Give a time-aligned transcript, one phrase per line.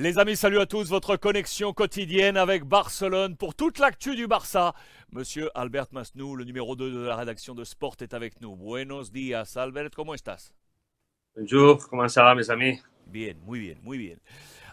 [0.00, 0.90] Les amis, salut à tous.
[0.90, 4.72] Votre connexion quotidienne avec Barcelone pour toute l'actu du Barça.
[5.10, 8.54] Monsieur Albert Masnou, le numéro 2 de la rédaction de Sport, est avec nous.
[8.54, 9.90] Buenos días, Albert.
[9.96, 10.54] ¿Cómo estás?
[11.34, 12.80] Bonjour, comment ça va, mes amis?
[13.08, 14.18] Bien, muy bien, muy bien.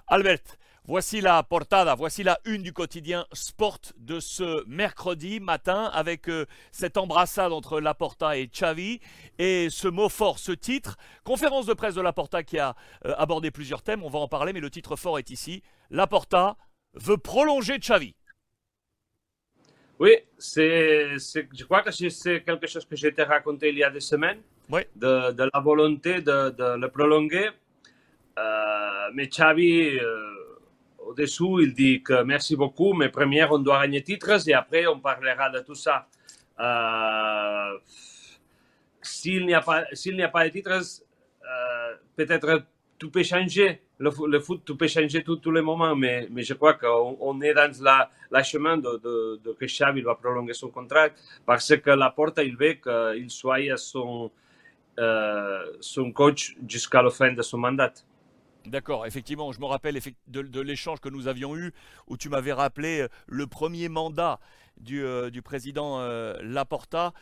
[0.05, 0.43] Albert,
[0.87, 6.45] Voici la portada, voici la une du quotidien Sport de ce mercredi matin avec euh,
[6.71, 8.99] cette embrassade entre Laporta et Xavi
[9.39, 10.95] et ce mot fort, ce titre.
[11.23, 12.75] Conférence de presse de Laporta qui a
[13.05, 15.63] euh, abordé plusieurs thèmes, on va en parler, mais le titre fort est ici.
[15.89, 16.55] Laporta
[16.93, 18.13] veut prolonger Xavi.
[19.97, 23.89] Oui, c'est, je crois que c'est quelque chose que j'ai été raconté il y a
[23.89, 24.81] des semaines, oui.
[24.95, 27.49] de, de, la volonté de, de le prolonger.
[28.37, 29.97] Euh, mais Xavi
[31.15, 34.99] au-dessous, il dit que merci beaucoup, mais première, on doit gagner titres et après, on
[34.99, 36.07] parlera de tout ça.
[36.59, 37.77] Euh,
[39.01, 42.63] s'il n'y a, pas, a pas de titres, euh, peut-être
[42.97, 43.81] tout peut changer.
[43.97, 47.71] Le, foot, tout peut changer tous les moments, mais, je crois qu'on on est dans
[47.81, 51.07] la, la chemin de, de, de, que Xavi va prolonger son contrat
[51.45, 54.31] parce que la porte, il veut qu'il soit son,
[54.99, 57.93] euh, son coach jusqu'à la fin de son mandat.
[58.65, 61.71] D'accord, effectivement, je me rappelle de, l'échange que nous avions eu
[62.07, 64.39] où tu m'avais rappelé euh, le premier mandat
[64.77, 67.13] du, euh, président euh, Laporta,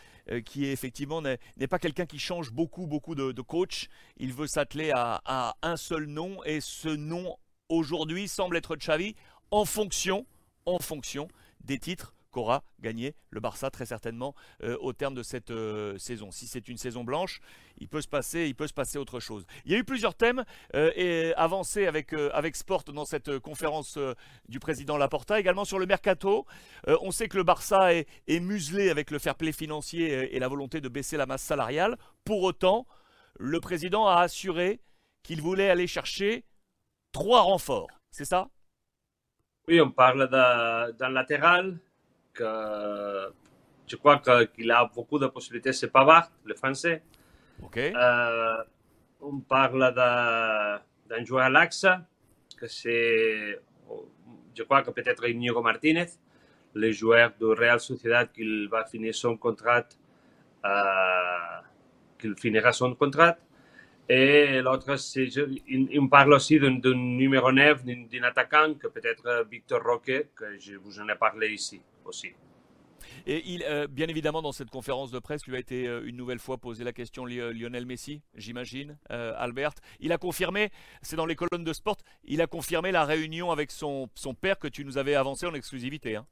[0.46, 3.90] qui effectivement n'est pas quelqu'un qui change beaucoup, beaucoup de, coach.
[4.18, 7.36] Il veut s'atteler à, un seul nom et ce nom
[7.68, 9.16] aujourd'hui semble être Xavi
[9.52, 10.26] en fonction
[11.66, 16.32] des titres qu'aura gagné le Barça très certainement euh, au terme de cette euh, saison.
[16.32, 17.40] Si c'est une saison blanche,
[17.78, 19.46] il peut se passer, il peut se passer autre chose.
[19.64, 20.44] Il y a eu plusieurs thèmes
[20.76, 23.98] euh, et avancés avec avec Sport dans cette conférence
[24.50, 26.46] du président Laporta, également sur le mercato.
[26.88, 30.82] on sait que le Barça est, muselé avec le fair play financier et la volonté
[30.82, 31.98] de baisser la masse salariale.
[32.26, 32.88] Pour autant,
[33.40, 34.82] le président a assuré
[35.22, 36.46] qu'il voulait aller chercher
[37.12, 37.90] trois renforts.
[38.12, 38.50] C'est ça?
[39.68, 41.80] Oui, on parle d'un latéral,
[42.40, 45.74] je crois qu'il a beaucoup de possibilités.
[45.74, 47.04] C'est Pavard, le français.
[47.78, 48.64] Euh,
[49.22, 51.86] on parle d'un joueur à l'axe,
[52.58, 53.60] que c'est,
[54.56, 56.08] je crois que peut-être Inigo Martinez,
[56.74, 59.86] le joueur de Real Sociedad qui va finir son contrat,
[60.66, 60.70] euh,
[62.20, 63.38] qu'il finira son contrat.
[64.10, 64.96] Et l'autre,
[65.68, 71.00] il, parle aussi d'un numéro 9, d'un attaquant, que peut-être Victor Roque, que je vous
[71.00, 72.34] en ai parlé ici aussi.
[73.26, 76.16] Et il, euh, bien évidemment, dans cette conférence de presse, lui a été euh, une
[76.16, 79.74] nouvelle fois posé la question Lionel Messi, j'imagine, euh, Albert.
[80.00, 80.72] Il a confirmé,
[81.02, 84.60] c'est dans les colonnes de sport, il a confirmé la réunion avec son, son père
[84.60, 86.16] que tu nous avais avancé en exclusivité.
[86.16, 86.26] Hein.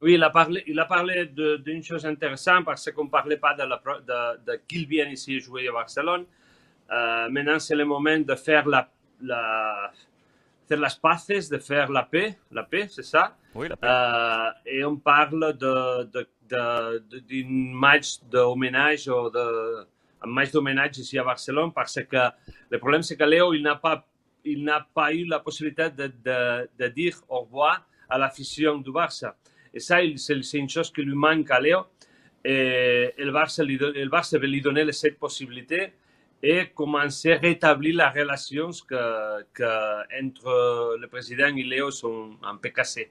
[0.00, 3.54] Oui, il a parlé, il a parlé d'une chose intéressante parce qu'on ne parlait pas
[3.54, 6.26] de, de, de qu'il vienne ici jouer à Barcelone.
[6.90, 8.90] maintenant, c'est le moment de faire la,
[9.22, 9.92] la
[10.66, 13.36] faire las paces, de faire la paix, la paix, c'est ça.
[13.54, 13.86] Oui, la paix.
[13.86, 16.98] Euh, et on parle de, de, de,
[17.28, 19.86] d'un match d'hommage ou de,
[20.22, 22.30] un match d'hommage ici à Barcelone parce que
[22.70, 24.06] le problème c'est que Léo, il n'a pas,
[24.44, 28.92] il n'a pas eu la possibilité de, de, de dire au revoir à l'afición du
[28.92, 29.36] Barça.
[29.72, 31.80] Et ça, c'est une chose qui lui manque à Léo.
[32.44, 35.94] Et le Barça, le Barça veut lui donner cette possibilité
[36.46, 42.56] et commencer à rétablir la relation que, que, entre le président et Léo sont un
[42.56, 43.10] peu cassées.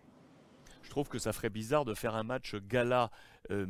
[0.83, 3.09] Je trouve que ça ferait bizarre de faire un match gala
[3.49, 3.65] euh,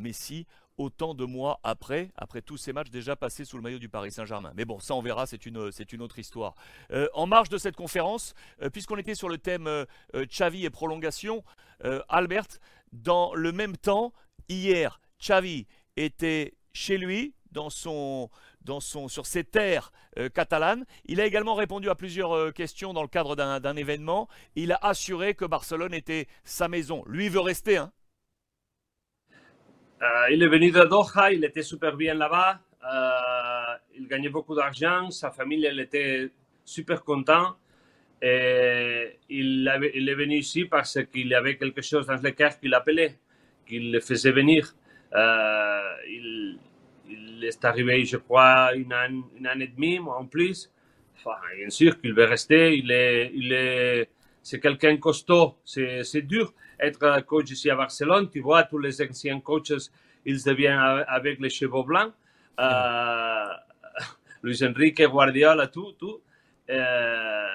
[0.77, 4.11] autant de mois après, après tous ces matchs déjà passés sous le maillot du Paris
[4.11, 4.51] Saint-Germain.
[4.57, 6.55] Mais bon, ça on verra, c'est une, une autre histoire.
[6.91, 9.69] Euh, en marge de cette conférence, euh, puisqu'on était sur le thème
[10.13, 11.43] Xavi et prolongation,
[12.09, 12.47] Albert,
[12.91, 14.13] dans le même temps,
[14.49, 18.29] hier, Xavi était chez lui, dans son,
[18.61, 20.85] dans son, sur ses terres euh, catalanes.
[21.05, 24.27] Il a également répondu à plusieurs euh, questions dans le cadre d'un événement.
[24.55, 27.03] Il a assuré que Barcelone était sa maison.
[27.07, 27.77] Lui veut rester.
[27.77, 27.91] Hein
[30.01, 32.59] euh, il est venu de Doha, il était super bien là-bas.
[33.95, 36.31] il gagnait beaucoup d'argent, sa famille était
[36.65, 37.55] super content.
[38.21, 42.67] Et il, est venu ici parce qu'il y avait quelque chose dans le cœur qui
[42.69, 43.19] l'appelait,
[43.65, 44.75] qui le faisait venir.
[45.13, 46.32] il,
[47.43, 50.71] il est arrivé, je crois, une année, une année et demie en plus.
[51.57, 52.77] Bien sûr qu'il veut rester.
[52.77, 54.09] Il est, il est,
[54.41, 55.55] c'est quelqu'un costaud.
[55.63, 58.29] C'est, dur être coach ici à Barcelone.
[58.29, 59.73] Tu vois, tous les anciens coachs,
[60.25, 62.13] ils deviennent avec les cheveux blancs.
[62.59, 63.45] Euh,
[64.43, 66.21] Luis Enrique, Guardiola, tout, tout.
[66.69, 67.47] Euh,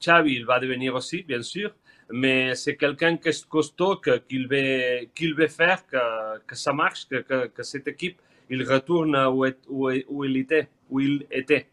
[0.00, 1.72] Xavi, il va devenir aussi, bien sûr.
[2.10, 7.08] Mais c'est quelqu'un qui est costaud, qu'il veut, qu'il veut faire que, que ça marche,
[7.08, 8.20] que, que cette équipe
[8.50, 11.68] il retourne où, où, où, il était, où il était.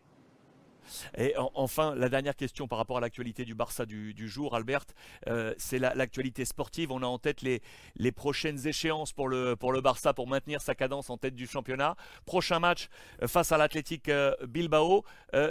[1.17, 4.85] Et enfin, la dernière question par rapport à l'actualité du Barça du, jour, Albert,
[5.27, 6.91] euh, c'est l'actualité sportive.
[6.91, 7.61] On a en tête les,
[7.95, 11.47] les prochaines échéances pour le, pour le Barça pour maintenir sa cadence en tête du
[11.47, 11.95] championnat.
[12.25, 12.89] Prochain match
[13.21, 15.03] euh, face à l'Athletic euh, Bilbao.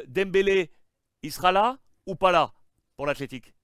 [0.06, 0.70] Dembélé,
[1.22, 2.52] il sera là ou pas là
[2.96, 3.54] pour l'Athletic?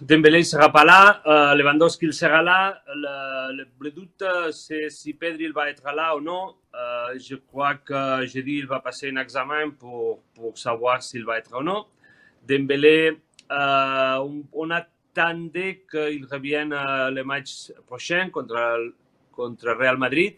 [0.00, 2.82] Dembélé ne sera pas là, Lewandowski sera là.
[2.88, 6.54] Le, le, doute, c'est si Pedri va être là ou non.
[6.74, 11.38] Euh, je crois que jeudi, il va passer un examen pour, pour savoir s'il va
[11.38, 11.86] être ou non.
[12.42, 13.20] Dembélé,
[13.52, 18.92] euh, on, on, attendait qu'il revienne euh, le match prochain contre,
[19.30, 20.34] contre Real Madrid.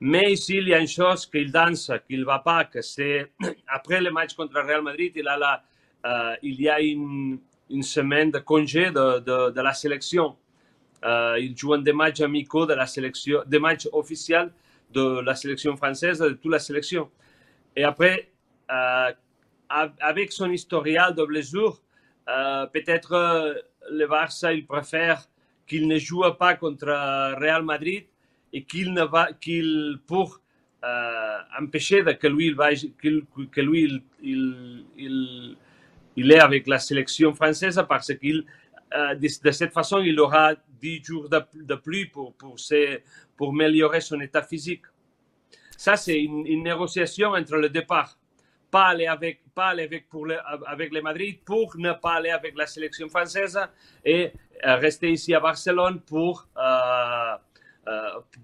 [0.00, 3.30] Mais ici, il y a une chose qu'il danse, qu'il ne va pas, que c'est
[3.68, 5.62] après le match contre Real Madrid, il, a
[6.42, 7.38] il y a une
[7.70, 10.36] une semaine de congé de, de, la sélection.
[11.04, 14.50] Euh, ils jouent des matchs amicaux de la sélection, des matchs officiels
[14.92, 17.08] de la sélection française, de toute la sélection.
[17.76, 18.30] Et après,
[18.70, 19.10] euh,
[20.00, 21.80] avec son historial de blessure,
[22.28, 23.54] euh, peut-être euh,
[23.90, 25.28] le Barça, il préfère
[25.66, 28.04] qu'il ne joue pas contre Real Madrid
[28.52, 30.40] et qu'il ne va, qu'il pour
[31.60, 35.56] empêcher que lui, il va, que lui, il
[36.16, 38.44] il est avec la sélection française parce qu'il,
[38.94, 42.56] euh, de, cette façon, il aura 10 jours de, de plus pour, pour,
[43.36, 44.82] pour améliorer son état physique.
[45.76, 48.18] Ça, c'est une, négociation entre le départ.
[48.70, 50.36] Pas aller avec, pas aller avec, pour le,
[50.66, 53.58] avec le Madrid pour ne pas aller avec la sélection française
[54.04, 54.30] et
[54.66, 57.36] euh, rester ici à Barcelone pour, euh,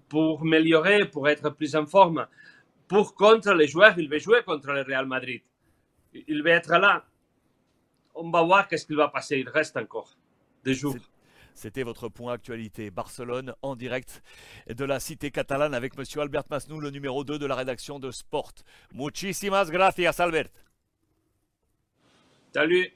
[0.09, 2.27] pour améliorer, pour être plus en forme.
[2.89, 5.43] Pour contre les joueurs, il va jouer contre le Real Madrid.
[6.15, 7.05] Il va être là
[8.17, 9.39] on va voir qu'est-ce qu'il va passer.
[9.39, 10.17] Il reste encore
[10.65, 10.97] des jours.
[11.55, 12.91] C'était votre point actualité.
[12.91, 14.23] Barcelone en direct
[14.69, 18.11] de la cité catalane avec Monsieur Albert Masnou, le numéro 2 de la rédaction de
[18.11, 18.53] Sport.
[18.93, 20.49] Muchísimas gracias, Albert.
[22.53, 22.93] Salut.